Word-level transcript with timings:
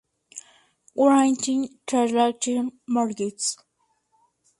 Writing, 0.95 1.77
Translation, 1.85 2.71
Markets". 2.87 3.55